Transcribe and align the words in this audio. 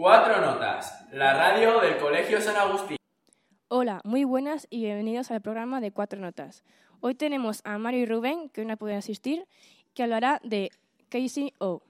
Cuatro 0.00 0.40
notas. 0.40 1.06
La 1.10 1.34
radio 1.34 1.80
del 1.80 1.96
Colegio 1.96 2.40
San 2.40 2.54
Agustín. 2.54 2.98
Hola, 3.66 4.00
muy 4.04 4.22
buenas 4.22 4.68
y 4.70 4.84
bienvenidos 4.84 5.32
al 5.32 5.40
programa 5.40 5.80
de 5.80 5.90
Cuatro 5.90 6.20
Notas. 6.20 6.62
Hoy 7.00 7.16
tenemos 7.16 7.62
a 7.64 7.78
Mario 7.78 8.02
y 8.02 8.06
Rubén, 8.06 8.48
que 8.48 8.60
hoy 8.60 8.68
no 8.68 8.76
pueden 8.76 8.98
asistir, 8.98 9.48
que 9.94 10.04
hablará 10.04 10.40
de 10.44 10.70
Casey 11.08 11.52
O. 11.58 11.82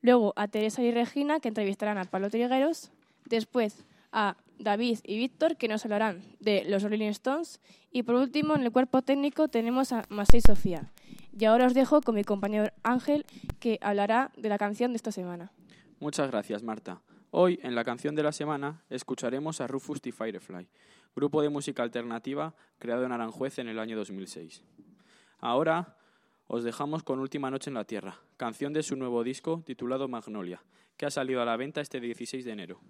Luego 0.00 0.32
a 0.36 0.46
Teresa 0.46 0.80
y 0.82 0.92
Regina, 0.92 1.40
que 1.40 1.48
entrevistarán 1.48 1.98
a 1.98 2.04
Pablo 2.04 2.30
Trigueros. 2.30 2.92
Después 3.24 3.84
a 4.12 4.36
David 4.60 5.00
y 5.02 5.18
Víctor, 5.18 5.56
que 5.56 5.66
nos 5.66 5.84
hablarán 5.84 6.22
de 6.38 6.62
los 6.68 6.84
Rolling 6.84 7.08
Stones. 7.08 7.60
Y 7.90 8.04
por 8.04 8.14
último, 8.14 8.54
en 8.54 8.62
el 8.62 8.70
cuerpo 8.70 9.02
técnico 9.02 9.48
tenemos 9.48 9.90
a 9.90 10.04
Masé 10.08 10.36
y 10.36 10.42
Sofía. 10.42 10.92
Y 11.36 11.46
ahora 11.46 11.66
os 11.66 11.74
dejo 11.74 12.00
con 12.00 12.14
mi 12.14 12.22
compañero 12.22 12.70
Ángel, 12.84 13.26
que 13.58 13.80
hablará 13.82 14.30
de 14.36 14.48
la 14.48 14.56
canción 14.56 14.92
de 14.92 14.98
esta 14.98 15.10
semana. 15.10 15.50
Muchas 15.98 16.30
gracias, 16.30 16.62
Marta. 16.62 17.00
Hoy, 17.32 17.60
en 17.62 17.76
la 17.76 17.84
canción 17.84 18.16
de 18.16 18.24
la 18.24 18.32
semana, 18.32 18.82
escucharemos 18.90 19.60
a 19.60 19.68
Rufus 19.68 20.00
T. 20.00 20.10
Firefly, 20.10 20.66
grupo 21.14 21.42
de 21.42 21.48
música 21.48 21.84
alternativa 21.84 22.54
creado 22.80 23.04
en 23.04 23.12
Aranjuez 23.12 23.60
en 23.60 23.68
el 23.68 23.78
año 23.78 23.96
2006. 23.96 24.64
Ahora 25.38 25.96
os 26.48 26.64
dejamos 26.64 27.04
con 27.04 27.20
Última 27.20 27.48
Noche 27.48 27.70
en 27.70 27.74
la 27.74 27.84
Tierra, 27.84 28.16
canción 28.36 28.72
de 28.72 28.82
su 28.82 28.96
nuevo 28.96 29.22
disco 29.22 29.62
titulado 29.64 30.08
Magnolia, 30.08 30.60
que 30.96 31.06
ha 31.06 31.10
salido 31.10 31.40
a 31.40 31.44
la 31.44 31.56
venta 31.56 31.80
este 31.80 32.00
16 32.00 32.44
de 32.44 32.50
enero. 32.50 32.80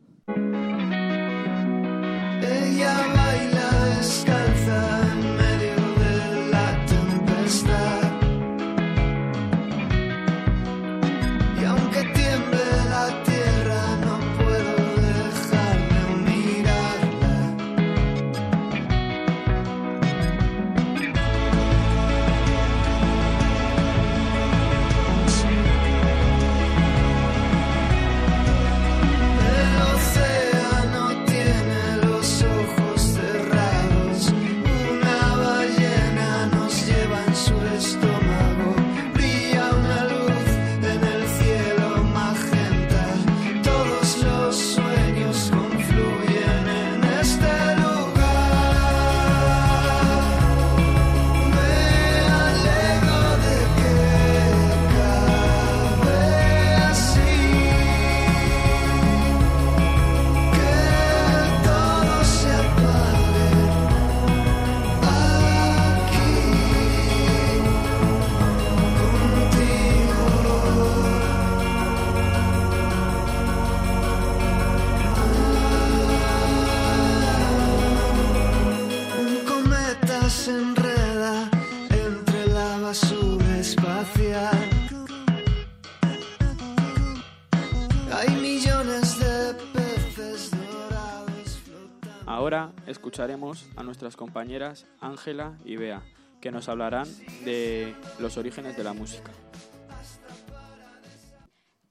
Ahora 92.31 92.73
escucharemos 92.87 93.69
a 93.75 93.83
nuestras 93.83 94.15
compañeras 94.15 94.87
Ángela 95.01 95.59
y 95.65 95.75
Bea, 95.75 96.05
que 96.41 96.53
nos 96.53 96.69
hablarán 96.69 97.09
de 97.45 97.93
los 98.21 98.37
orígenes 98.37 98.77
de 98.77 98.85
la 98.85 98.93
música. 98.93 99.33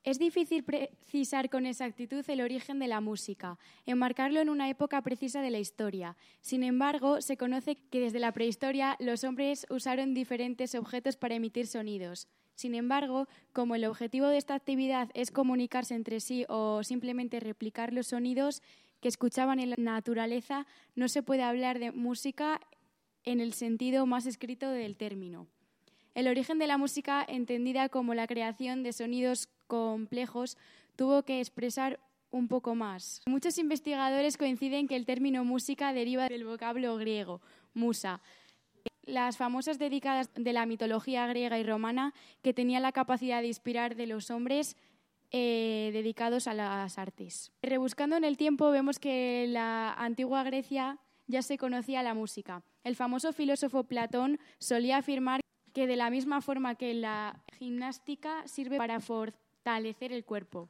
Es 0.06 0.18
difícil 0.18 0.64
precisar 0.64 1.50
con 1.50 1.66
exactitud 1.66 2.24
el 2.30 2.40
origen 2.40 2.80
de 2.80 2.88
la 2.88 3.02
música, 3.02 3.60
enmarcarlo 3.86 4.40
en 4.40 4.48
una 4.48 4.70
época 4.70 5.02
precisa 5.02 5.42
de 5.42 5.50
la 5.50 5.60
historia. 5.60 6.16
Sin 6.40 6.64
embargo, 6.64 7.20
se 7.20 7.36
conoce 7.36 7.76
que 7.92 8.00
desde 8.00 8.20
la 8.20 8.32
prehistoria 8.32 8.96
los 9.00 9.26
hombres 9.26 9.68
usaron 9.70 10.14
diferentes 10.14 10.74
objetos 10.74 11.18
para 11.18 11.36
emitir 11.36 11.68
sonidos. 11.68 12.30
Sin 12.56 12.76
embargo, 12.76 13.28
como 13.52 13.76
el 13.76 13.84
objetivo 13.84 14.28
de 14.28 14.38
esta 14.38 14.56
actividad 14.56 15.10
es 15.16 15.32
comunicarse 15.32 15.96
entre 15.96 16.22
sí 16.22 16.46
o 16.48 16.82
simplemente 16.84 17.42
replicar 17.42 17.92
los 17.92 18.08
sonidos 18.08 18.62
que 19.02 19.08
escuchaban 19.08 19.60
en 19.60 19.72
la 19.72 19.76
naturaleza, 19.78 20.66
no 20.96 21.08
se 21.08 21.24
puede 21.24 21.44
hablar 21.44 21.80
de 21.80 21.92
música 21.92 22.60
en 23.24 23.40
el 23.40 23.54
sentido 23.54 24.06
más 24.06 24.26
escrito 24.26 24.70
del 24.70 24.96
término. 24.96 25.48
El 26.16 26.28
origen 26.28 26.60
de 26.60 26.68
la 26.68 26.78
música, 26.78 27.26
entendida 27.28 27.90
como 27.90 28.14
la 28.14 28.28
creación 28.28 28.84
de 28.84 28.94
sonidos 28.94 29.48
complejos, 29.68 30.58
tuvo 30.96 31.24
que 31.24 31.40
expresar 31.40 32.00
un 32.32 32.48
poco 32.48 32.76
más. 32.76 33.22
Muchos 33.26 33.58
investigadores 33.58 34.38
coinciden 34.38 34.88
que 34.88 34.96
el 34.96 35.06
término 35.06 35.46
música 35.46 35.94
deriva 35.94 36.28
del 36.28 36.46
vocablo 36.46 36.98
griego, 36.98 37.42
musa, 37.74 38.22
las 39.04 39.38
famosas 39.38 39.80
dedicadas 39.80 40.30
de 40.36 40.54
la 40.54 40.66
mitología 40.66 41.26
griega 41.28 41.58
y 41.58 41.64
romana 41.64 42.14
que 42.42 42.54
tenía 42.54 42.80
la 42.80 42.92
capacidad 42.92 43.42
de 43.42 43.48
inspirar 43.48 43.96
de 43.96 44.08
los 44.08 44.30
hombres 44.30 44.78
eh, 45.32 45.92
dedicados 45.94 46.48
a 46.48 46.54
las 46.54 46.98
artes. 46.98 47.52
Rebuscando 47.62 48.16
en 48.16 48.24
el 48.24 48.38
tiempo 48.38 48.72
vemos 48.72 49.00
que 49.00 49.46
la 49.48 49.94
antigua 49.94 50.44
Grecia 50.44 51.00
ya 51.28 51.42
se 51.42 51.58
conocía 51.58 52.04
la 52.04 52.14
música. 52.14 52.64
El 52.84 52.96
famoso 52.96 53.34
filósofo 53.34 53.84
Platón 53.84 54.40
solía 54.58 54.98
afirmar 54.98 55.42
que 55.74 55.86
de 55.86 55.96
la 55.96 56.10
misma 56.10 56.42
forma 56.42 56.76
que 56.76 56.94
la 56.94 57.44
gimnástica 57.58 58.48
sirve 58.48 58.78
para 58.78 59.00
fortalecer 59.00 60.12
el 60.12 60.26
cuerpo, 60.26 60.68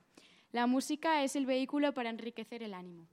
la 0.51 0.67
música 0.67 1.23
es 1.23 1.35
el 1.35 1.45
vehículo 1.45 1.93
para 1.93 2.09
enriquecer 2.09 2.63
el 2.63 2.73
ánimo. 2.73 3.07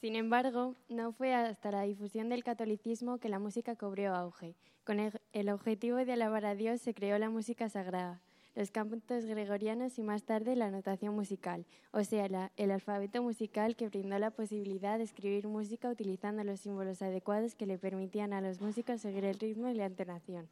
Sin 0.00 0.16
embargo, 0.16 0.76
no 0.88 1.12
fue 1.12 1.34
hasta 1.34 1.70
la 1.70 1.82
difusión 1.82 2.28
del 2.28 2.44
catolicismo 2.44 3.18
que 3.18 3.28
la 3.28 3.38
música 3.38 3.74
cobró 3.74 4.14
auge. 4.14 4.54
Con 4.84 5.00
el 5.32 5.48
objetivo 5.48 5.96
de 5.96 6.12
alabar 6.12 6.44
a 6.46 6.54
Dios 6.54 6.80
se 6.80 6.94
creó 6.94 7.18
la 7.18 7.30
música 7.30 7.68
sagrada, 7.68 8.20
los 8.58 8.72
cantos 8.72 9.24
gregorianos 9.24 10.00
y 10.00 10.02
más 10.02 10.24
tarde 10.24 10.56
la 10.56 10.72
notación 10.72 11.14
musical, 11.14 11.64
o 11.92 12.02
sea, 12.02 12.50
el 12.56 12.70
alfabeto 12.72 13.22
musical 13.22 13.76
que 13.76 13.86
brindó 13.86 14.18
la 14.18 14.32
posibilidad 14.32 14.98
de 14.98 15.04
escribir 15.04 15.46
música 15.46 15.88
utilizando 15.88 16.42
los 16.42 16.58
símbolos 16.58 17.00
adecuados 17.00 17.54
que 17.54 17.66
le 17.66 17.78
permitían 17.78 18.32
a 18.32 18.40
los 18.40 18.60
músicos 18.60 19.00
seguir 19.00 19.24
el 19.26 19.38
ritmo 19.38 19.68
y 19.68 19.74
la 19.74 19.86
entonación. 19.86 20.48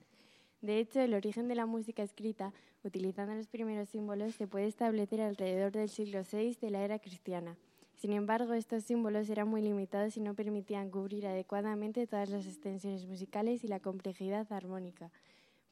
De 0.62 0.78
hecho, 0.78 1.00
el 1.00 1.14
origen 1.14 1.48
de 1.48 1.56
la 1.56 1.66
música 1.66 2.04
escrita, 2.04 2.52
utilizando 2.84 3.34
los 3.34 3.48
primeros 3.48 3.88
símbolos, 3.88 4.36
se 4.36 4.46
puede 4.46 4.68
establecer 4.68 5.20
alrededor 5.20 5.72
del 5.72 5.88
siglo 5.88 6.22
VI 6.22 6.58
de 6.60 6.70
la 6.70 6.84
era 6.84 7.00
cristiana. 7.00 7.56
Sin 7.96 8.12
embargo, 8.12 8.52
estos 8.52 8.84
símbolos 8.84 9.28
eran 9.30 9.48
muy 9.48 9.62
limitados 9.62 10.16
y 10.16 10.20
no 10.20 10.34
permitían 10.34 10.90
cubrir 10.90 11.26
adecuadamente 11.26 12.06
todas 12.06 12.30
las 12.30 12.46
extensiones 12.46 13.04
musicales 13.04 13.64
y 13.64 13.66
la 13.66 13.80
complejidad 13.80 14.46
armónica. 14.52 15.10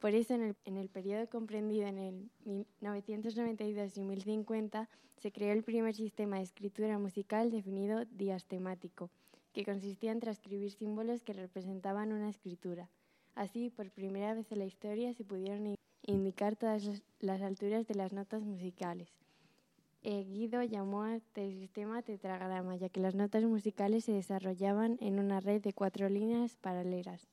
Por 0.05 0.15
eso, 0.15 0.35
en 0.35 0.43
el, 0.43 0.56
en 0.67 0.89
periodo 0.89 1.27
comprendido 1.31 1.87
en 1.87 1.97
el 1.97 2.31
1992 2.45 3.97
y 3.97 4.03
1050, 4.03 4.91
se 5.17 5.33
creó 5.33 5.55
el 5.55 5.62
primer 5.62 5.95
sistema 5.95 6.37
de 6.37 6.43
escritura 6.43 6.99
musical 6.99 7.51
definido 7.51 8.05
diastemático, 8.05 9.09
que 9.55 9.65
consistía 9.65 10.12
en 10.12 10.21
transcribir 10.21 10.73
símbolos 10.73 11.23
que 11.23 11.33
representaban 11.33 12.12
una 12.12 12.29
escritura. 12.29 12.91
Así, 13.35 13.71
por 13.71 13.91
primera 13.91 14.35
vez 14.35 14.53
en 14.53 14.59
la 14.59 14.67
historia, 14.67 15.15
se 15.15 15.25
pudieron 15.25 15.75
indicar 16.03 16.55
todas 16.55 17.03
las 17.21 17.41
alturas 17.41 17.87
de 17.87 17.95
las 17.95 18.12
notas 18.12 18.43
musicales. 18.43 19.09
Eh, 20.03 20.23
Guido 20.25 20.62
llamó 20.65 21.05
a 21.05 21.17
este 21.17 21.51
sistema 21.51 22.03
tetragrama, 22.03 22.77
ya 22.77 22.91
que 22.91 23.01
las 23.01 23.15
notas 23.15 23.45
musicales 23.45 24.05
se 24.05 24.12
desarrollaban 24.12 24.99
en 25.01 25.19
una 25.19 25.41
red 25.41 25.62
de 25.62 25.73
cuatro 25.73 26.11
líneas 26.11 26.56
paralelas. 26.56 27.27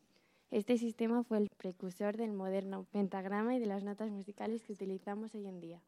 Este 0.52 0.78
sistema 0.78 1.24
fue 1.24 1.38
el 1.38 1.48
precursor 1.58 2.18
del 2.18 2.34
moderno 2.34 2.86
pentagrama 2.92 3.56
y 3.56 3.60
de 3.60 3.66
las 3.68 3.84
notas 3.84 4.10
musicales 4.12 4.64
que 4.64 4.74
utilizamos 4.74 5.34
hoy 5.34 5.48
en 5.48 5.62
día. 5.62 5.82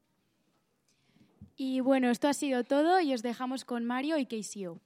Y 1.57 1.81
bueno, 1.81 2.09
esto 2.09 2.27
ha 2.29 2.33
sido 2.33 2.63
todo 2.63 2.99
y 3.01 3.13
os 3.13 3.21
dejamos 3.21 3.65
con 3.65 3.85
Mario 3.85 4.17
y 4.17 4.25
KCO. 4.25 4.79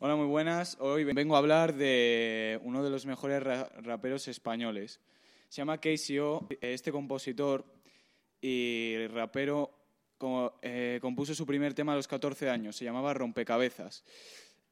Hola, 0.00 0.16
muy 0.16 0.26
buenas. 0.26 0.76
Hoy 0.80 1.04
vengo 1.04 1.36
a 1.36 1.38
hablar 1.38 1.74
de 1.74 2.60
uno 2.64 2.82
de 2.82 2.90
los 2.90 3.06
mejores 3.06 3.42
ra- 3.42 3.70
raperos 3.80 4.28
españoles. 4.28 5.00
Se 5.48 5.60
llama 5.62 5.78
KCO. 5.78 6.48
Este 6.60 6.90
compositor 6.92 7.64
y 8.40 9.06
rapero 9.06 9.70
co- 10.18 10.58
eh, 10.60 10.98
compuso 11.00 11.34
su 11.34 11.46
primer 11.46 11.72
tema 11.74 11.92
a 11.92 11.96
los 11.96 12.08
14 12.08 12.50
años. 12.50 12.76
Se 12.76 12.84
llamaba 12.84 13.14
Rompecabezas. 13.14 14.04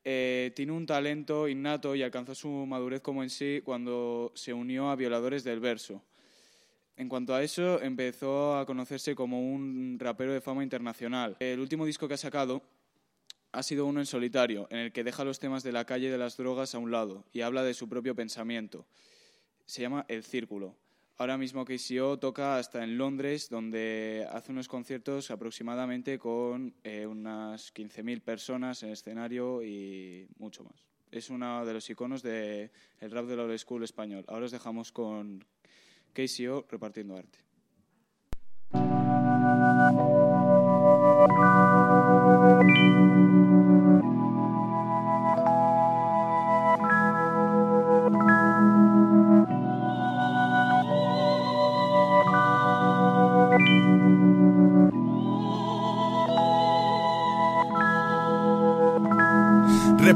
Eh, 0.05 0.53
tiene 0.57 0.73
un 0.73 0.85
talento 0.85 1.47
innato 1.47 1.95
y 1.95 2.03
alcanzó 2.03 2.35
su 2.35 2.49
madurez 2.49 3.01
como 3.01 3.23
en 3.23 3.31
sí 3.31 3.61
cuando 3.65 4.33
se 4.35 4.53
unió 4.53 4.91
a 4.91 4.97
Violadores 4.97 5.45
del 5.45 5.61
Verso. 5.61 6.03
En 6.97 7.09
cuanto 7.09 7.35
a 7.35 7.43
eso, 7.43 7.81
empezó 7.81 8.57
a 8.57 8.67
conocerse 8.67 9.15
como 9.15 9.41
un 9.41 9.97
rapero 9.99 10.33
de 10.33 10.41
fama 10.41 10.63
internacional. 10.63 11.37
El 11.41 11.61
último 11.61 11.87
disco 11.87 12.09
que 12.09 12.15
ha 12.15 12.19
sacado 12.19 12.63
ha 13.53 13.63
sido 13.63 13.87
uno 13.87 14.01
en 14.01 14.07
solitario, 14.07 14.67
en 14.71 14.79
el 14.79 14.93
que 14.93 15.05
deja 15.05 15.25
los 15.25 15.39
temas 15.39 15.63
de 15.63 15.73
la 15.73 15.85
calle 15.85 16.11
de 16.11 16.19
las 16.19 16.37
drogas 16.37 16.75
a 16.75 16.79
un 16.79 16.91
lado 16.91 17.25
y 17.33 17.43
habla 17.43 17.63
de 17.63 17.75
su 17.75 17.89
propio 17.89 18.15
pensamiento. 18.15 18.87
Se 19.67 19.83
llama 19.83 20.05
El 20.09 20.25
Círculo. 20.25 20.77
Ahora 21.23 21.39
mismo 21.39 21.65
KCO 21.65 22.19
toca 22.19 22.57
hasta 22.57 22.83
en 22.83 22.99
Londres, 22.99 23.49
donde 23.49 24.27
hace 24.33 24.51
unos 24.51 24.67
conciertos 24.67 25.31
aproximadamente 25.31 26.19
con 26.19 26.75
eh, 26.83 27.07
unas 27.07 27.73
15.000 27.73 28.21
personas 28.23 28.83
en 28.83 28.91
escenario 28.91 29.63
y 29.63 30.27
mucho 30.41 30.65
más. 30.65 30.85
Es 31.13 31.31
uno 31.31 31.65
de 31.65 31.75
los 31.75 31.89
iconos 31.89 32.25
del 32.25 32.73
rap 33.03 33.27
de 33.27 33.37
la 33.37 33.45
old 33.45 33.57
school 33.57 33.85
español. 33.85 34.25
Ahora 34.27 34.47
os 34.47 34.51
dejamos 34.51 34.91
con 34.91 35.45
KCO 36.13 36.67
repartiendo 36.69 37.17
arte. 37.17 37.39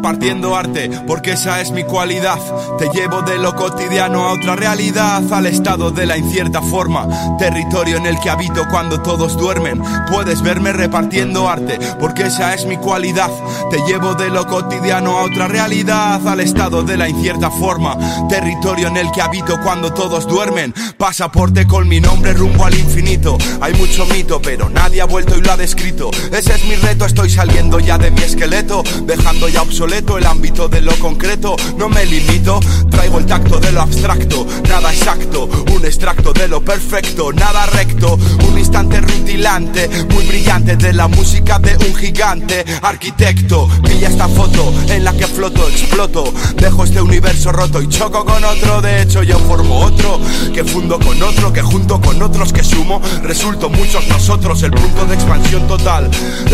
Repartiendo 0.06 0.54
arte, 0.54 0.88
porque 1.04 1.32
esa 1.32 1.60
es 1.60 1.72
mi 1.72 1.82
cualidad. 1.82 2.38
Te 2.78 2.88
llevo 2.90 3.22
de 3.22 3.38
lo 3.38 3.56
cotidiano 3.56 4.24
a 4.24 4.34
otra 4.34 4.54
realidad, 4.54 5.20
al 5.32 5.46
estado 5.46 5.90
de 5.90 6.06
la 6.06 6.16
incierta 6.16 6.62
forma, 6.62 7.08
territorio 7.40 7.96
en 7.96 8.06
el 8.06 8.16
que 8.20 8.30
habito 8.30 8.62
cuando 8.70 9.02
todos 9.02 9.36
duermen. 9.36 9.82
Puedes 10.08 10.42
verme 10.42 10.72
repartiendo 10.72 11.48
arte, 11.48 11.80
porque 11.98 12.26
esa 12.26 12.54
es 12.54 12.66
mi 12.66 12.76
cualidad. 12.76 13.30
Te 13.68 13.78
llevo 13.78 14.14
de 14.14 14.30
lo 14.30 14.46
cotidiano 14.46 15.18
a 15.18 15.24
otra 15.24 15.48
realidad, 15.48 16.24
al 16.28 16.38
estado 16.38 16.84
de 16.84 16.96
la 16.96 17.08
incierta 17.08 17.50
forma, 17.50 17.96
territorio 18.28 18.86
en 18.86 18.98
el 18.98 19.10
que 19.10 19.22
habito 19.22 19.58
cuando 19.60 19.92
todos 19.92 20.28
duermen. 20.28 20.72
Pasaporte 20.96 21.66
con 21.66 21.88
mi 21.88 22.00
nombre 22.00 22.32
rumbo 22.32 22.64
al 22.64 22.78
infinito. 22.78 23.36
Hay 23.60 23.74
mucho 23.74 24.06
mito, 24.06 24.40
pero 24.40 24.68
nadie 24.68 25.00
ha 25.00 25.06
vuelto 25.06 25.36
y 25.36 25.40
lo 25.40 25.50
ha 25.50 25.56
descrito. 25.56 26.12
Ese 26.30 26.54
es 26.54 26.64
mi 26.64 26.76
reto, 26.76 27.06
estoy 27.06 27.28
saliendo 27.28 27.80
ya 27.80 27.98
de 27.98 28.12
mi 28.12 28.22
esqueleto, 28.22 28.84
dejando 29.04 29.48
ya 29.48 29.62
obsoleto 29.62 29.95
el 29.96 30.26
ámbito 30.26 30.68
de 30.68 30.82
lo 30.82 30.94
concreto. 30.96 31.56
No 31.78 31.88
me 31.88 32.04
limito, 32.04 32.60
traigo 32.90 33.18
el 33.18 33.24
tacto 33.24 33.58
de 33.58 33.72
lo 33.72 33.80
abstracto, 33.80 34.46
nada 34.68 34.92
exacto, 34.92 35.48
un 35.74 35.84
extracto 35.86 36.34
de 36.34 36.48
lo 36.48 36.60
perfecto, 36.62 37.32
nada 37.32 37.64
recto, 37.66 38.18
un 38.46 38.58
instante 38.58 39.00
rutilante, 39.00 39.88
muy 40.10 40.26
brillante 40.26 40.76
de 40.76 40.92
la 40.92 41.08
música 41.08 41.58
de 41.58 41.78
un 41.78 41.94
gigante 41.94 42.62
arquitecto. 42.82 43.68
Pilla 43.84 44.08
esta 44.08 44.28
foto 44.28 44.72
en 44.88 45.02
la 45.02 45.14
que 45.14 45.26
floto, 45.26 45.66
exploto, 45.66 46.32
dejo 46.56 46.84
este 46.84 47.00
universo 47.00 47.50
roto 47.52 47.80
y 47.80 47.88
choco 47.88 48.26
con 48.26 48.44
otro. 48.44 48.82
De 48.82 49.00
hecho, 49.00 49.22
yo 49.22 49.38
formo 49.38 49.80
otro, 49.80 50.20
que 50.52 50.62
fundo 50.62 50.98
con 50.98 51.22
otro, 51.22 51.54
que 51.54 51.62
junto 51.62 52.02
con 52.02 52.22
otros 52.22 52.52
que 52.52 52.62
sumo, 52.62 53.00
resulto 53.22 53.70
muchos 53.70 54.06
nosotros, 54.08 54.62
el 54.62 54.72
punto 54.72 55.06
de 55.06 55.14
expansión 55.14 55.66
total, 55.66 56.10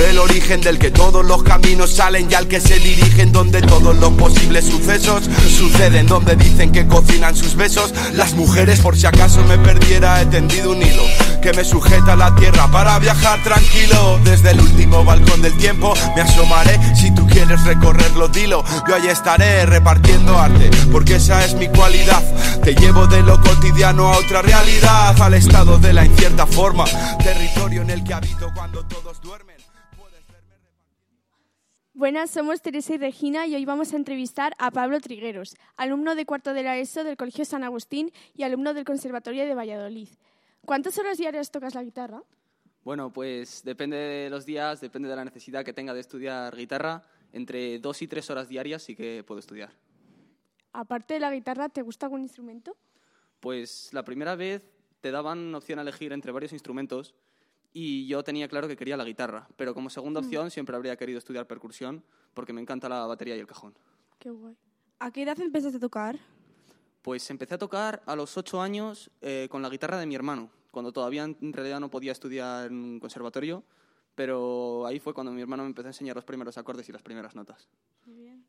el 0.08 0.18
origen 0.18 0.60
del 0.60 0.78
que 0.78 0.92
todos 0.92 1.24
los 1.24 1.42
caminos 1.42 1.90
salen 1.90 2.28
y 2.30 2.34
al 2.34 2.46
que 2.46 2.60
se 2.60 2.78
dirigen, 2.78 3.31
donde 3.32 3.62
todos 3.62 3.96
los 3.96 4.12
posibles 4.12 4.66
sucesos 4.66 5.24
suceden, 5.48 6.06
donde 6.06 6.36
dicen 6.36 6.70
que 6.70 6.86
cocinan 6.86 7.34
sus 7.34 7.56
besos. 7.56 7.92
Las 8.12 8.34
mujeres, 8.34 8.80
por 8.80 8.96
si 8.96 9.06
acaso 9.06 9.42
me 9.44 9.58
perdiera, 9.58 10.20
he 10.20 10.26
tendido 10.26 10.72
un 10.72 10.82
hilo 10.82 11.02
que 11.40 11.52
me 11.52 11.64
sujeta 11.64 12.12
a 12.12 12.16
la 12.16 12.34
tierra 12.36 12.70
para 12.70 12.98
viajar 12.98 13.42
tranquilo. 13.42 14.20
Desde 14.24 14.50
el 14.50 14.60
último 14.60 15.04
balcón 15.04 15.42
del 15.42 15.56
tiempo 15.58 15.94
me 16.14 16.22
asomaré. 16.22 16.78
Si 16.94 17.12
tú 17.14 17.26
quieres 17.26 17.62
recorrerlo, 17.64 18.28
dilo. 18.28 18.64
Yo 18.88 18.94
ahí 18.94 19.08
estaré 19.08 19.66
repartiendo 19.66 20.38
arte, 20.38 20.70
porque 20.90 21.16
esa 21.16 21.44
es 21.44 21.54
mi 21.54 21.68
cualidad. 21.68 22.22
Te 22.62 22.74
llevo 22.74 23.06
de 23.06 23.22
lo 23.22 23.40
cotidiano 23.40 24.08
a 24.08 24.18
otra 24.18 24.42
realidad, 24.42 25.20
al 25.20 25.34
estado 25.34 25.78
de 25.78 25.92
la 25.92 26.04
incierta 26.04 26.46
forma, 26.46 26.84
territorio 27.22 27.82
en 27.82 27.90
el 27.90 28.04
que 28.04 28.14
habito 28.14 28.50
cuando 28.54 28.84
todos 28.84 29.20
duermen. 29.20 29.51
Buenas, 31.94 32.30
somos 32.30 32.62
Teresa 32.62 32.94
y 32.94 32.96
Regina 32.96 33.46
y 33.46 33.54
hoy 33.54 33.66
vamos 33.66 33.92
a 33.92 33.96
entrevistar 33.96 34.54
a 34.58 34.70
Pablo 34.70 34.98
Trigueros, 34.98 35.56
alumno 35.76 36.14
de 36.14 36.24
cuarto 36.24 36.54
de 36.54 36.62
la 36.62 36.78
ESO 36.78 37.04
del 37.04 37.18
Colegio 37.18 37.44
San 37.44 37.64
Agustín 37.64 38.10
y 38.34 38.44
alumno 38.44 38.72
del 38.72 38.86
Conservatorio 38.86 39.44
de 39.44 39.54
Valladolid. 39.54 40.08
¿Cuántas 40.64 40.96
horas 40.96 41.18
diarias 41.18 41.50
tocas 41.50 41.74
la 41.74 41.82
guitarra? 41.82 42.22
Bueno, 42.82 43.12
pues 43.12 43.62
depende 43.62 43.98
de 43.98 44.30
los 44.30 44.46
días, 44.46 44.80
depende 44.80 45.10
de 45.10 45.16
la 45.16 45.24
necesidad 45.26 45.66
que 45.66 45.74
tenga 45.74 45.92
de 45.92 46.00
estudiar 46.00 46.56
guitarra. 46.56 47.02
Entre 47.30 47.78
dos 47.78 48.00
y 48.00 48.08
tres 48.08 48.30
horas 48.30 48.48
diarias 48.48 48.82
sí 48.82 48.96
que 48.96 49.22
puedo 49.22 49.40
estudiar. 49.40 49.70
Aparte 50.72 51.12
de 51.14 51.20
la 51.20 51.30
guitarra, 51.30 51.68
¿te 51.68 51.82
gusta 51.82 52.06
algún 52.06 52.22
instrumento? 52.22 52.74
Pues 53.38 53.90
la 53.92 54.02
primera 54.02 54.34
vez 54.34 54.62
te 55.02 55.10
daban 55.10 55.54
opción 55.54 55.78
a 55.78 55.82
elegir 55.82 56.14
entre 56.14 56.32
varios 56.32 56.54
instrumentos 56.54 57.14
y 57.72 58.06
yo 58.06 58.22
tenía 58.22 58.48
claro 58.48 58.68
que 58.68 58.76
quería 58.76 58.96
la 58.96 59.04
guitarra, 59.04 59.48
pero 59.56 59.74
como 59.74 59.88
segunda 59.90 60.20
Mm. 60.20 60.24
opción 60.24 60.50
siempre 60.50 60.76
habría 60.76 60.96
querido 60.96 61.18
estudiar 61.18 61.46
percusión 61.46 62.02
porque 62.34 62.52
me 62.52 62.60
encanta 62.60 62.88
la 62.88 63.06
batería 63.06 63.36
y 63.36 63.40
el 63.40 63.46
cajón. 63.46 63.74
Qué 64.18 64.30
guay. 64.30 64.56
¿A 64.98 65.10
qué 65.10 65.22
edad 65.22 65.40
empezaste 65.40 65.78
a 65.78 65.80
tocar? 65.80 66.18
Pues 67.02 67.28
empecé 67.30 67.54
a 67.54 67.58
tocar 67.58 68.02
a 68.06 68.14
los 68.14 68.36
ocho 68.36 68.60
años 68.62 69.10
eh, 69.20 69.48
con 69.50 69.62
la 69.62 69.68
guitarra 69.68 69.98
de 69.98 70.06
mi 70.06 70.14
hermano, 70.14 70.50
cuando 70.70 70.92
todavía 70.92 71.24
en 71.24 71.52
realidad 71.52 71.80
no 71.80 71.90
podía 71.90 72.12
estudiar 72.12 72.66
en 72.68 72.74
un 72.74 73.00
conservatorio, 73.00 73.64
pero 74.14 74.86
ahí 74.86 74.98
fue 75.00 75.14
cuando 75.14 75.32
mi 75.32 75.40
hermano 75.40 75.62
me 75.62 75.68
empezó 75.68 75.86
a 75.88 75.90
enseñar 75.90 76.16
los 76.16 76.24
primeros 76.24 76.58
acordes 76.58 76.88
y 76.88 76.92
las 76.92 77.02
primeras 77.02 77.34
notas. 77.34 77.68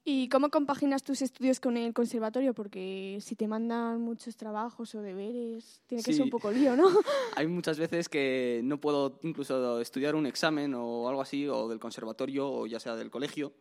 ¿Y 0.06 0.28
cómo 0.28 0.50
compaginas 0.50 1.04
tus 1.04 1.22
estudios 1.22 1.60
con 1.62 1.78
el 1.78 1.94
conservatorio? 1.94 2.54
Porque 2.54 3.18
si 3.22 3.36
te 3.36 3.48
mandan 3.48 4.02
muchos 4.02 4.36
trabajos 4.36 4.94
o 4.96 5.02
deberes, 5.02 5.82
tiene 5.88 6.04
que 6.04 6.12
ser 6.12 6.16
Sí. 6.16 6.22
un 6.24 6.30
poco 6.30 6.52
lío, 6.52 6.76
¿no? 6.76 6.84
Hay 7.38 7.48
muchas 7.48 7.80
veces 7.80 8.10
que 8.10 8.62
no 8.64 8.80
puedo 8.82 9.20
incluso 9.24 9.80
estudiar 9.80 10.16
un 10.16 10.26
examen 10.26 10.74
o 10.76 11.08
algo 11.08 11.22
así, 11.22 11.48
o 11.48 11.70
del 11.70 11.80
conservatorio 11.80 12.50
o 12.52 12.68
ya 12.68 12.80
sea 12.82 12.96
del 12.96 13.10
colegio, 13.10 13.54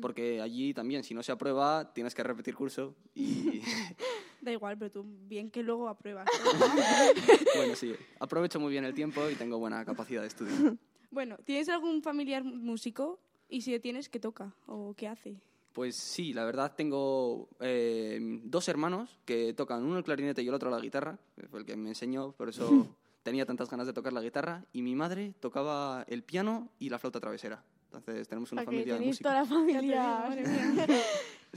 porque 0.00 0.40
allí 0.40 0.72
también, 0.72 1.04
si 1.04 1.12
no 1.12 1.22
se 1.22 1.32
aprueba, 1.32 1.92
tienes 1.92 2.14
que 2.14 2.22
repetir 2.22 2.54
curso 2.54 2.94
y 3.14 3.60
Da 4.40 4.50
igual, 4.52 4.78
pero 4.78 4.90
tú 4.90 5.04
bien 5.28 5.50
que 5.50 5.62
luego 5.62 5.86
apruebas. 5.86 6.26
bueno, 7.56 7.76
sí, 7.76 7.94
aprovecho 8.20 8.58
muy 8.58 8.70
bien 8.72 8.86
el 8.86 8.94
tiempo 8.94 9.28
y 9.28 9.34
tengo 9.34 9.58
buena 9.58 9.84
capacidad 9.84 10.22
de 10.22 10.28
estudio. 10.28 10.78
Bueno, 11.10 11.36
¿tienes 11.44 11.68
algún 11.68 12.02
familiar 12.02 12.44
músico? 12.44 13.18
Y 13.48 13.62
si 13.62 13.78
tienes, 13.80 14.08
¿qué 14.08 14.20
toca 14.20 14.54
o 14.66 14.94
qué 14.96 15.08
hace? 15.08 15.40
Pues 15.72 15.96
sí, 15.96 16.32
la 16.32 16.44
verdad 16.44 16.74
tengo 16.76 17.48
eh, 17.60 18.18
dos 18.44 18.68
hermanos 18.68 19.18
que 19.24 19.54
tocan 19.54 19.84
uno 19.84 19.98
el 19.98 20.04
clarinete 20.04 20.42
y 20.42 20.48
el 20.48 20.54
otro 20.54 20.70
la 20.70 20.80
guitarra, 20.80 21.18
que 21.36 21.46
fue 21.48 21.60
el 21.60 21.66
que 21.66 21.76
me 21.76 21.90
enseñó, 21.90 22.32
por 22.32 22.48
eso 22.48 22.64
tenía 23.22 23.46
tantas 23.46 23.70
ganas 23.70 23.86
de 23.86 23.92
tocar 23.92 24.12
la 24.12 24.20
guitarra, 24.20 24.64
y 24.72 24.82
mi 24.82 24.94
madre 24.94 25.34
tocaba 25.40 26.04
el 26.08 26.22
piano 26.22 26.68
y 26.78 26.88
la 26.88 26.98
flauta 26.98 27.20
travesera. 27.20 27.62
Entonces 27.86 28.28
tenemos 28.28 28.52
una 28.52 28.62
O 28.62 28.64
sea, 28.64 28.70
que 28.70 28.76
familia 28.76 28.94
de 28.94 28.98
tenéis 29.00 29.20
músicos. 29.20 29.32
toda 29.32 29.42
la 29.42 29.46
familia. 29.46 30.96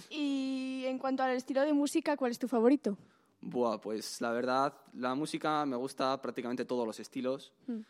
Y 0.10 0.86
en 0.88 0.98
cuanto 0.98 1.22
al 1.22 1.36
estilo 1.36 1.62
de 1.62 1.72
música, 1.72 2.18
¿cuál 2.18 2.32
es 2.32 2.40
tu 2.40 2.48
favorito? 2.48 2.98
Buah, 3.42 3.80
pues 3.80 4.22
la 4.22 4.32
verdad, 4.32 4.74
la 4.94 5.14
música 5.14 5.66
me 5.68 5.76
gusta 5.76 6.20
prácticamente 6.20 6.66
todos 6.66 6.88
los 6.88 7.00
estilos. 7.00 7.54
Mm. 7.68 7.82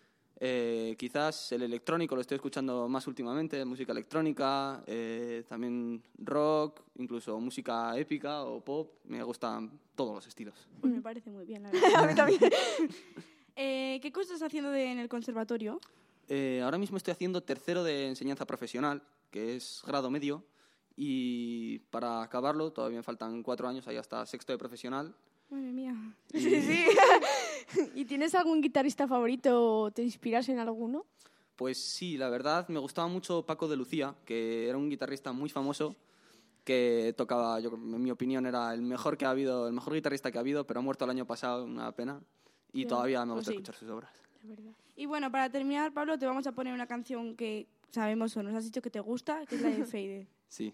Eh, 0.53 0.97
quizás 0.99 1.53
el 1.53 1.61
electrónico 1.63 2.15
lo 2.15 2.21
estoy 2.21 2.35
escuchando 2.35 2.89
más 2.89 3.07
últimamente, 3.07 3.63
música 3.63 3.93
electrónica, 3.93 4.83
eh, 4.85 5.45
también 5.47 6.03
rock, 6.17 6.81
incluso 6.95 7.39
música 7.39 7.97
épica 7.97 8.43
o 8.43 8.59
pop. 8.59 8.91
Me 9.05 9.23
gustan 9.23 9.71
todos 9.95 10.13
los 10.15 10.27
estilos. 10.27 10.67
Pues 10.81 10.91
me 10.91 11.01
parece 11.01 11.29
muy 11.31 11.45
bien, 11.45 11.63
la 11.63 11.69
verdad. 11.71 11.95
A 12.03 12.07
mí 12.07 12.13
también. 12.15 12.41
Eh, 13.55 13.99
¿Qué 14.01 14.11
cosas 14.11 14.33
estás 14.33 14.47
haciendo 14.47 14.71
de- 14.71 14.91
en 14.91 14.97
el 14.99 15.07
conservatorio? 15.07 15.79
Ahora 16.63 16.79
mismo 16.79 16.97
estoy 16.97 17.11
haciendo 17.11 17.41
tercero 17.41 17.83
de 17.83 18.07
enseñanza 18.07 18.45
profesional, 18.45 19.03
que 19.29 19.55
es 19.55 19.81
grado 19.85 20.09
medio, 20.09 20.43
y 20.97 21.77
para 21.91 22.23
acabarlo 22.23 22.71
todavía 22.73 22.97
me 22.97 23.03
faltan 23.03 23.43
cuatro 23.43 23.67
años, 23.67 23.87
ahí 23.87 23.95
hasta 23.95 24.25
sexto 24.25 24.51
de 24.53 24.57
profesional. 24.57 25.13
Madre 25.53 25.71
mía. 25.71 25.95
Sí, 26.31 26.61
sí. 26.61 26.85
¿Y 27.95 28.05
tienes 28.05 28.33
algún 28.33 28.59
guitarrista 28.59 29.07
favorito 29.07 29.81
o 29.81 29.91
te 29.91 30.01
inspiras 30.01 30.49
en 30.49 30.57
alguno? 30.57 31.05
Pues 31.55 31.77
sí, 31.77 32.17
la 32.17 32.29
verdad 32.29 32.67
me 32.69 32.79
gustaba 32.79 33.07
mucho 33.07 33.45
Paco 33.45 33.67
de 33.67 33.77
Lucía, 33.77 34.15
que 34.25 34.67
era 34.67 34.79
un 34.79 34.89
guitarrista 34.89 35.31
muy 35.31 35.49
famoso 35.49 35.95
que 36.63 37.13
tocaba, 37.15 37.59
yo, 37.59 37.71
en 37.75 38.01
mi 38.01 38.09
opinión, 38.09 38.47
era 38.47 38.73
el 38.73 38.81
mejor 38.81 39.15
que 39.15 39.25
ha 39.25 39.29
habido, 39.29 39.67
el 39.67 39.73
mejor 39.73 39.93
guitarrista 39.93 40.31
que 40.31 40.39
ha 40.39 40.41
habido, 40.41 40.65
pero 40.65 40.79
ha 40.79 40.83
muerto 40.83 41.05
el 41.05 41.11
año 41.11 41.27
pasado, 41.27 41.65
una 41.65 41.91
pena. 41.91 42.19
Y 42.71 42.85
todavía 42.87 43.23
me 43.23 43.33
pues 43.33 43.45
gusta 43.45 43.51
sí. 43.51 43.57
escuchar 43.57 43.75
sus 43.75 43.89
obras. 43.89 44.11
Y 44.95 45.05
bueno, 45.05 45.31
para 45.31 45.51
terminar, 45.51 45.93
Pablo, 45.93 46.17
te 46.17 46.25
vamos 46.25 46.47
a 46.47 46.53
poner 46.53 46.73
una 46.73 46.87
canción 46.87 47.35
que 47.35 47.67
sabemos 47.91 48.35
o 48.37 48.41
nos 48.41 48.55
has 48.55 48.63
dicho 48.63 48.81
que 48.81 48.89
te 48.89 48.99
gusta, 48.99 49.45
que 49.45 49.55
es 49.55 49.61
la 49.61 49.69
de 49.69 49.85
Fade. 49.85 50.27
Sí. 50.47 50.73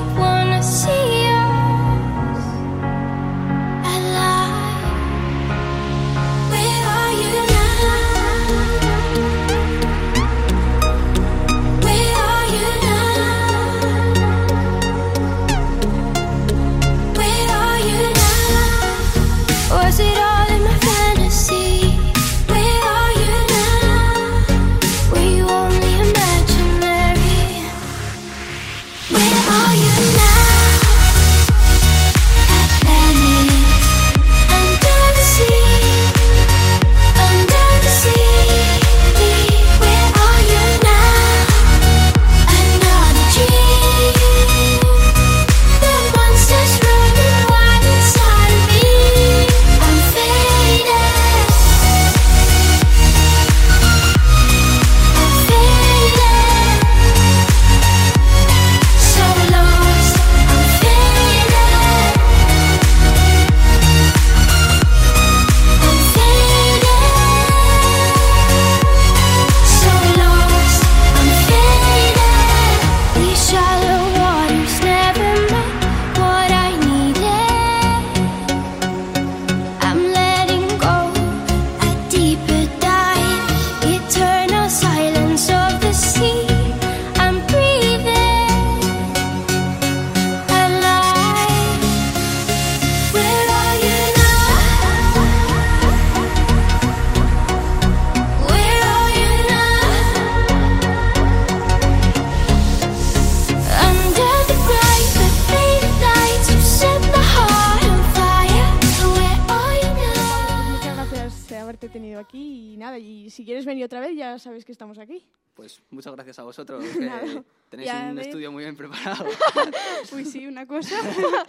Nada, 112.91 112.99
y 112.99 113.29
si 113.29 113.45
quieres 113.45 113.65
venir 113.65 113.85
otra 113.85 113.99
vez 113.99 114.15
ya 114.15 114.37
sabes 114.39 114.65
que 114.65 114.71
estamos 114.71 114.97
aquí. 114.97 115.25
Pues 115.53 115.81
muchas 115.89 116.13
gracias 116.13 116.39
a 116.39 116.43
vosotros, 116.43 116.83
que 116.93 116.99
Nada. 117.05 117.43
tenéis 117.69 117.91
un 117.93 118.15
ver- 118.15 118.25
estudio 118.25 118.51
muy 118.51 118.63
bien 118.63 118.75
preparado. 118.75 119.25
Uy, 120.13 120.25
sí, 120.25 120.47
una 120.47 120.65
cosa. 120.65 120.95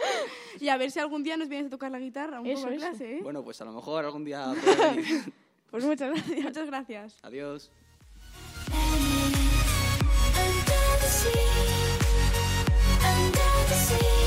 y 0.59 0.67
a 0.69 0.77
ver 0.77 0.91
si 0.91 0.99
algún 0.99 1.23
día 1.23 1.37
nos 1.37 1.47
vienes 1.49 1.67
a 1.67 1.69
tocar 1.69 1.91
la 1.91 1.99
guitarra, 1.99 2.39
un 2.41 2.47
Eso, 2.47 2.61
poco 2.63 2.73
en 2.73 2.79
clase, 2.79 3.17
¿eh? 3.17 3.19
bueno, 3.23 3.43
pues 3.43 3.61
a 3.61 3.65
lo 3.65 3.71
mejor 3.73 4.05
algún 4.05 4.23
día. 4.25 4.53
Pues 5.71 5.85
muchas 5.85 6.11
gracias. 6.11 6.43
Muchas 6.43 6.67
gracias. 6.67 7.17
Adiós. 7.23 7.71
Under 13.05 13.65
the 13.69 13.75
sea, 13.75 14.22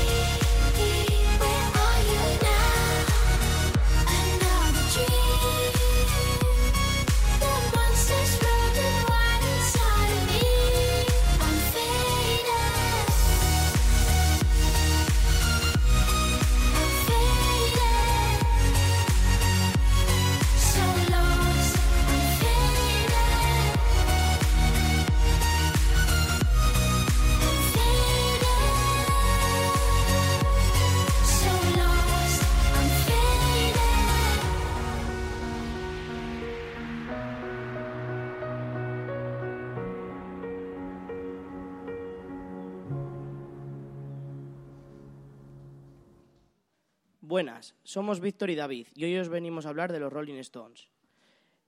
Buenas, 47.37 47.75
somos 47.83 48.19
Víctor 48.19 48.49
y 48.49 48.55
David 48.55 48.87
y 48.95 49.05
hoy 49.05 49.15
os 49.19 49.29
venimos 49.29 49.67
a 49.67 49.69
hablar 49.69 49.91
de 49.91 49.99
los 49.99 50.11
Rolling 50.11 50.39
Stones. 50.39 50.87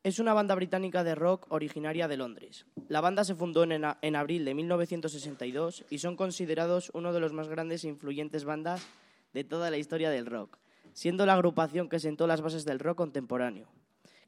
Es 0.01 0.17
una 0.17 0.33
banda 0.33 0.55
británica 0.55 1.03
de 1.03 1.13
rock 1.13 1.45
originaria 1.49 2.07
de 2.07 2.17
Londres. 2.17 2.65
La 2.87 3.01
banda 3.01 3.23
se 3.23 3.35
fundó 3.35 3.61
en, 3.61 3.85
en 4.01 4.15
abril 4.15 4.45
de 4.45 4.55
1962 4.55 5.85
y 5.91 5.99
son 5.99 6.15
considerados 6.15 6.89
uno 6.95 7.13
de 7.13 7.19
los 7.19 7.33
más 7.33 7.49
grandes 7.49 7.83
e 7.83 7.87
influyentes 7.87 8.45
bandas 8.45 8.83
de 9.31 9.43
toda 9.43 9.69
la 9.69 9.77
historia 9.77 10.09
del 10.09 10.25
rock, 10.25 10.57
siendo 10.93 11.27
la 11.27 11.35
agrupación 11.35 11.87
que 11.87 11.99
sentó 11.99 12.25
las 12.25 12.41
bases 12.41 12.65
del 12.65 12.79
rock 12.79 12.97
contemporáneo. 12.97 13.67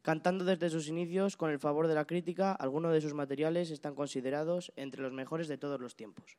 Cantando 0.04 0.46
desde 0.46 0.70
sus 0.70 0.90
inicios, 0.90 1.38
con 1.38 1.50
el 1.50 1.58
favor 1.58 1.88
de 1.88 1.96
la 1.96 2.06
crítica, 2.06 2.52
algunos 2.52 2.94
de 2.94 3.02
sus 3.02 3.16
materiales 3.16 3.72
están 3.72 3.96
considerados 3.96 4.72
entre 4.76 5.02
los 5.02 5.12
mejores 5.12 5.48
de 5.48 5.58
todos 5.58 5.82
los 5.82 5.96
tiempos. 5.96 6.38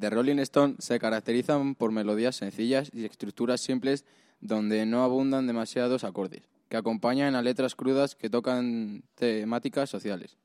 The 0.00 0.10
Rolling 0.10 0.38
Stones 0.40 0.76
se 0.78 0.98
caracterizan 0.98 1.74
por 1.74 1.92
melodías 1.92 2.36
sencillas 2.36 2.90
y 2.92 3.04
estructuras 3.04 3.60
simples 3.60 4.04
donde 4.40 4.84
no 4.86 5.02
abundan 5.02 5.46
demasiados 5.46 6.04
acordes, 6.04 6.42
que 6.68 6.76
acompañan 6.76 7.34
a 7.34 7.42
letras 7.42 7.74
crudas 7.74 8.14
que 8.14 8.30
tocan 8.30 9.02
temáticas 9.14 9.88
sociales. 9.88 10.36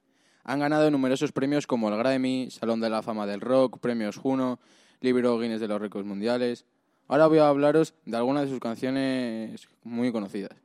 Han 0.44 0.60
ganado 0.60 0.90
numerosos 0.90 1.32
premios 1.32 1.68
como 1.68 1.90
el 1.90 1.98
Grammy, 1.98 2.50
Salón 2.50 2.80
de 2.80 2.90
la 2.90 3.02
Fama 3.02 3.28
del 3.28 3.42
Rock, 3.42 3.80
Premios 3.80 4.18
Juno, 4.18 4.60
Libro 5.02 5.40
Guinness 5.40 5.60
de 5.60 5.68
los 5.68 5.82
Récords 5.82 6.08
Mundiales. 6.08 6.66
Ahora 7.08 7.28
voy 7.28 7.40
a 7.40 7.48
hablaros 7.48 7.94
de 8.06 8.18
algunas 8.18 8.44
de 8.44 8.50
sus 8.50 8.60
canciones 8.60 9.68
muy 9.84 10.12
conocidas. 10.12 10.58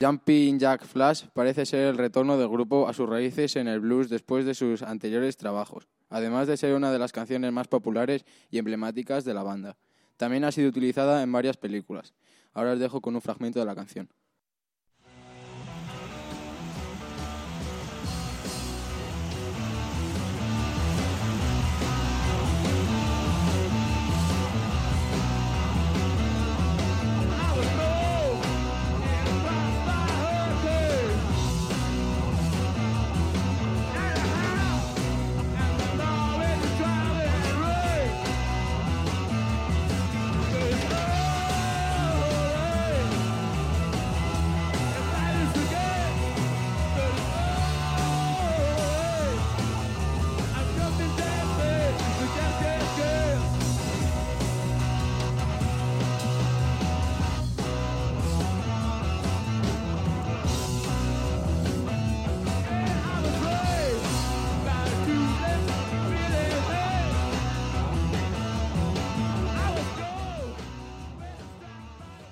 Jumping 0.00 0.58
Jack 0.58 0.86
Flash 0.86 1.24
parece 1.34 1.66
ser 1.66 1.88
el 1.88 1.98
retorno 1.98 2.38
del 2.38 2.48
grupo 2.48 2.88
a 2.88 2.94
sus 2.94 3.08
raíces 3.08 3.56
en 3.56 3.68
el 3.68 3.80
blues 3.80 4.08
después 4.08 4.46
de 4.46 4.54
sus 4.54 4.82
anteriores 4.82 5.36
trabajos, 5.36 5.88
además 6.10 6.46
de 6.46 6.56
ser 6.56 6.74
una 6.74 6.92
de 6.92 6.98
las 6.98 7.12
canciones 7.12 7.50
más 7.52 7.68
populares 7.68 8.26
y 8.50 8.58
emblemáticas 8.58 9.24
de 9.24 9.32
la 9.32 9.42
banda. 9.42 9.76
También 10.18 10.44
ha 10.44 10.52
sido 10.52 10.68
utilizada 10.68 11.22
en 11.22 11.32
varias 11.32 11.56
películas. 11.56 12.12
Ahora 12.52 12.72
os 12.72 12.78
dejo 12.78 13.00
con 13.00 13.14
un 13.14 13.22
fragmento 13.22 13.58
de 13.58 13.64
la 13.64 13.74
canción. 13.74 14.10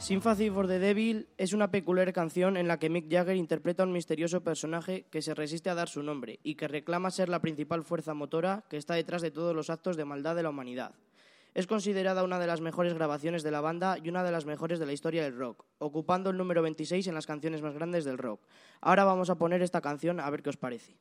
Sympathy 0.08 0.48
for 0.48 0.66
the 0.66 0.78
Devil 0.78 1.28
es 1.36 1.52
una 1.52 1.70
peculiar 1.70 2.14
canción 2.14 2.56
en 2.56 2.66
la 2.66 2.78
que 2.78 2.88
Mick 2.88 3.12
Jagger 3.12 3.36
interpreta 3.36 3.82
a 3.82 3.86
un 3.86 3.92
misterioso 3.92 4.42
personaje 4.42 5.04
que 5.10 5.20
se 5.20 5.34
resiste 5.34 5.68
a 5.68 5.74
dar 5.74 5.90
su 5.90 6.02
nombre 6.02 6.40
y 6.42 6.54
que 6.54 6.66
reclama 6.66 7.10
ser 7.10 7.28
la 7.28 7.42
principal 7.42 7.84
fuerza 7.84 8.14
motora 8.14 8.64
que 8.70 8.78
está 8.78 8.94
detrás 8.94 9.20
de 9.20 9.30
todos 9.30 9.54
los 9.54 9.68
actos 9.68 9.98
de 9.98 10.06
maldad 10.06 10.34
de 10.34 10.42
la 10.42 10.48
humanidad. 10.48 10.94
Es 11.52 11.66
considerada 11.66 12.24
una 12.24 12.38
de 12.38 12.46
las 12.46 12.62
mejores 12.62 12.94
grabaciones 12.94 13.42
de 13.42 13.50
la 13.50 13.60
banda 13.60 13.98
y 14.02 14.08
una 14.08 14.24
de 14.24 14.32
las 14.32 14.46
mejores 14.46 14.78
de 14.78 14.86
la 14.86 14.94
historia 14.94 15.24
del 15.24 15.36
rock, 15.36 15.66
ocupando 15.76 16.30
el 16.30 16.38
número 16.38 16.62
26 16.62 17.06
en 17.06 17.14
las 17.14 17.26
canciones 17.26 17.60
más 17.60 17.74
grandes 17.74 18.06
del 18.06 18.16
rock. 18.16 18.40
Ahora 18.80 19.04
vamos 19.04 19.28
a 19.28 19.34
poner 19.34 19.60
esta 19.60 19.82
canción 19.82 20.20
a 20.20 20.30
ver 20.30 20.42
qué 20.42 20.48
os 20.48 20.56
parece. 20.56 20.96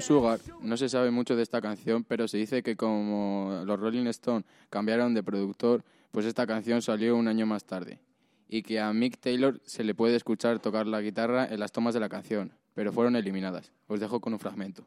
Sugar, 0.00 0.40
no 0.60 0.76
se 0.76 0.88
sabe 0.88 1.10
mucho 1.10 1.36
de 1.36 1.42
esta 1.42 1.60
canción, 1.60 2.04
pero 2.04 2.28
se 2.28 2.38
dice 2.38 2.62
que 2.62 2.76
como 2.76 3.62
los 3.66 3.78
Rolling 3.78 4.06
Stones 4.06 4.46
cambiaron 4.70 5.14
de 5.14 5.22
productor, 5.22 5.84
pues 6.10 6.26
esta 6.26 6.46
canción 6.46 6.82
salió 6.82 7.16
un 7.16 7.28
año 7.28 7.46
más 7.46 7.64
tarde. 7.64 7.98
Y 8.48 8.62
que 8.62 8.80
a 8.80 8.92
Mick 8.92 9.18
Taylor 9.18 9.60
se 9.64 9.84
le 9.84 9.94
puede 9.94 10.16
escuchar 10.16 10.58
tocar 10.58 10.86
la 10.86 11.00
guitarra 11.00 11.46
en 11.46 11.60
las 11.60 11.72
tomas 11.72 11.94
de 11.94 12.00
la 12.00 12.08
canción, 12.08 12.52
pero 12.74 12.92
fueron 12.92 13.16
eliminadas. 13.16 13.72
Os 13.86 14.00
dejo 14.00 14.20
con 14.20 14.32
un 14.32 14.38
fragmento. 14.38 14.86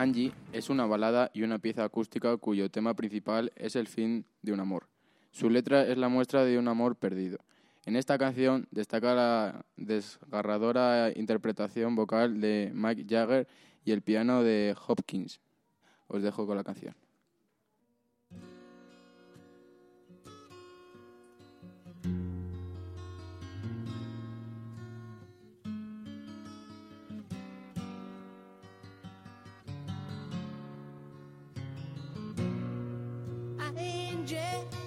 Angie 0.00 0.32
es 0.54 0.70
una 0.70 0.86
balada 0.86 1.30
y 1.34 1.42
una 1.42 1.58
pieza 1.58 1.84
acústica 1.84 2.34
cuyo 2.38 2.70
tema 2.70 2.94
principal 2.94 3.52
es 3.54 3.76
el 3.76 3.86
fin 3.86 4.24
de 4.40 4.54
un 4.54 4.60
amor. 4.60 4.88
Su 5.30 5.50
letra 5.50 5.86
es 5.86 5.98
la 5.98 6.08
muestra 6.08 6.42
de 6.42 6.58
un 6.58 6.68
amor 6.68 6.96
perdido. 6.96 7.36
En 7.84 7.96
esta 7.96 8.16
canción 8.16 8.66
destaca 8.70 9.14
la 9.14 9.66
desgarradora 9.76 11.12
interpretación 11.14 11.96
vocal 11.96 12.40
de 12.40 12.72
Mike 12.74 13.04
Jagger 13.06 13.46
y 13.84 13.92
el 13.92 14.00
piano 14.00 14.42
de 14.42 14.74
Hopkins. 14.86 15.38
Os 16.06 16.22
dejo 16.22 16.46
con 16.46 16.56
la 16.56 16.64
canción. 16.64 16.94
Angie, 34.32 34.79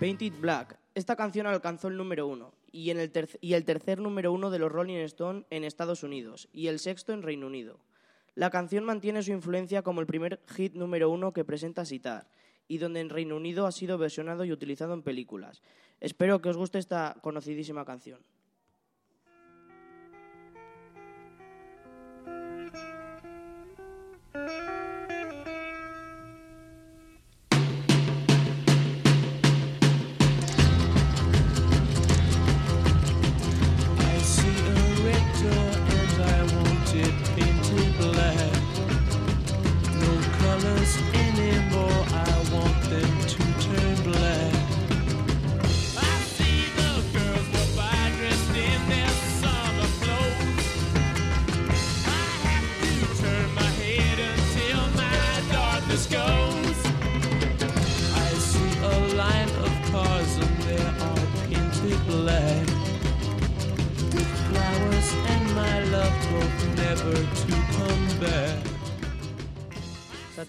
Painted 0.00 0.32
Black. 0.40 0.78
Esta 0.94 1.14
canción 1.14 1.46
alcanzó 1.46 1.88
el 1.88 1.98
número 1.98 2.26
uno 2.26 2.54
y, 2.72 2.88
el 2.88 3.12
tercer 3.66 4.00
número 4.00 4.32
uno 4.32 4.48
de 4.48 4.58
los 4.58 4.72
Rolling 4.72 4.96
Stone 5.00 5.44
en 5.50 5.62
Estados 5.62 6.02
Unidos 6.02 6.48
y 6.54 6.68
el 6.68 6.78
sexto 6.78 7.12
en 7.12 7.20
Reino 7.20 7.46
Unido. 7.46 7.80
La 8.34 8.48
canción 8.48 8.84
mantiene 8.84 9.22
su 9.22 9.32
influencia 9.32 9.82
como 9.82 10.00
el 10.00 10.06
primer 10.06 10.40
hit 10.56 10.72
número 10.72 11.10
uno 11.10 11.34
que 11.34 11.44
presenta 11.44 11.84
Sitar 11.84 12.30
y 12.66 12.78
donde 12.78 13.00
en 13.00 13.10
Reino 13.10 13.36
Unido 13.36 13.66
ha 13.66 13.72
sido 13.72 13.98
versionado 13.98 14.46
y 14.46 14.52
utilizado 14.52 14.94
en 14.94 15.02
películas. 15.02 15.60
Espero 16.00 16.40
que 16.40 16.48
os 16.48 16.56
guste 16.56 16.78
esta 16.78 17.18
conocidísima 17.20 17.84
canción. 17.84 18.20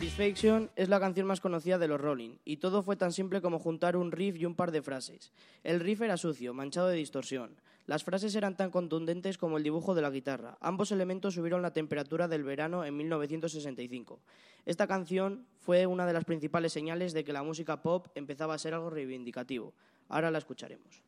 Satisfaction 0.02 0.72
es 0.76 0.90
la 0.90 1.00
canción 1.00 1.28
más 1.28 1.42
conocida 1.42 1.78
de 1.78 1.88
los 1.88 2.02
Rolling, 2.02 2.38
y 2.44 2.58
todo 2.58 2.82
fue 2.82 2.96
tan 2.96 3.14
simple 3.14 3.40
como 3.40 3.60
juntar 3.60 3.96
un 3.96 4.12
riff 4.12 4.36
y 4.36 4.48
un 4.48 4.56
par 4.56 4.72
de 4.72 4.82
frases. 4.82 5.32
El 5.64 5.80
riff 5.80 6.02
era 6.02 6.18
sucio, 6.18 6.56
manchado 6.56 6.88
de 6.88 6.96
distorsión. 6.96 7.62
Las 7.86 8.04
frases 8.04 8.34
eran 8.34 8.58
tan 8.58 8.72
contundentes 8.72 9.38
como 9.38 9.58
el 9.58 9.64
dibujo 9.64 9.94
de 9.94 10.02
la 10.02 10.10
guitarra. 10.10 10.58
Ambos 10.60 10.92
elementos 10.92 11.36
subieron 11.36 11.62
la 11.62 11.74
temperatura 11.74 12.28
del 12.28 12.44
verano 12.44 12.84
en 12.84 12.98
1965. 12.98 14.20
Esta 14.66 14.88
canción 14.88 15.46
fue 15.60 15.86
una 15.86 16.08
de 16.08 16.14
las 16.14 16.26
principales 16.26 16.74
señales 16.74 17.14
de 17.14 17.24
que 17.24 17.32
la 17.32 17.44
música 17.44 17.84
pop 17.84 18.08
empezaba 18.16 18.56
a 18.56 18.58
ser 18.58 18.74
algo 18.74 18.90
reivindicativo. 18.90 19.76
Ahora 20.10 20.32
la 20.32 20.40
escucharemos. 20.40 21.04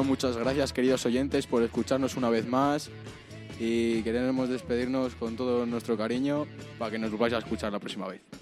Muchas 0.00 0.38
gracias 0.38 0.72
queridos 0.72 1.04
oyentes 1.04 1.46
por 1.46 1.62
escucharnos 1.62 2.16
una 2.16 2.30
vez 2.30 2.46
más 2.46 2.88
y 3.60 4.02
queremos 4.02 4.48
despedirnos 4.48 5.14
con 5.14 5.36
todo 5.36 5.66
nuestro 5.66 5.98
cariño 5.98 6.46
para 6.78 6.90
que 6.90 6.98
nos 6.98 7.10
volváis 7.10 7.34
a 7.34 7.38
escuchar 7.38 7.70
la 7.72 7.78
próxima 7.78 8.08
vez. 8.08 8.41